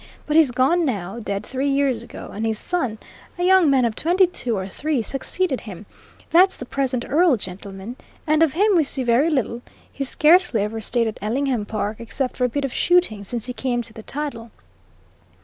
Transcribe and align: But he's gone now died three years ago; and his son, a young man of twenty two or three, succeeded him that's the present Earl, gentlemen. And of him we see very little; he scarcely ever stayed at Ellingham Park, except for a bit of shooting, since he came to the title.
But 0.25 0.35
he's 0.35 0.49
gone 0.49 0.83
now 0.83 1.19
died 1.19 1.45
three 1.45 1.67
years 1.69 2.01
ago; 2.01 2.31
and 2.33 2.43
his 2.43 2.57
son, 2.57 2.97
a 3.37 3.43
young 3.43 3.69
man 3.69 3.85
of 3.85 3.95
twenty 3.95 4.25
two 4.25 4.57
or 4.57 4.67
three, 4.67 5.03
succeeded 5.03 5.61
him 5.61 5.85
that's 6.31 6.57
the 6.57 6.65
present 6.65 7.05
Earl, 7.07 7.37
gentlemen. 7.37 7.97
And 8.25 8.41
of 8.41 8.53
him 8.53 8.75
we 8.75 8.81
see 8.83 9.03
very 9.03 9.29
little; 9.29 9.61
he 9.91 10.03
scarcely 10.03 10.61
ever 10.63 10.81
stayed 10.81 11.05
at 11.05 11.19
Ellingham 11.21 11.65
Park, 11.67 11.97
except 11.99 12.35
for 12.35 12.45
a 12.45 12.49
bit 12.49 12.65
of 12.65 12.73
shooting, 12.73 13.23
since 13.23 13.45
he 13.45 13.53
came 13.53 13.83
to 13.83 13.93
the 13.93 14.01
title. 14.01 14.49